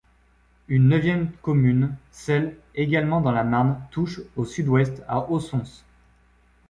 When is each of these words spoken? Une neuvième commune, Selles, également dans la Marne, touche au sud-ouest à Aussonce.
Une 0.67 0.87
neuvième 0.87 1.29
commune, 1.43 1.95
Selles, 2.09 2.57
également 2.73 3.21
dans 3.21 3.31
la 3.31 3.43
Marne, 3.43 3.79
touche 3.91 4.21
au 4.35 4.45
sud-ouest 4.45 5.03
à 5.07 5.29
Aussonce. 5.29 5.85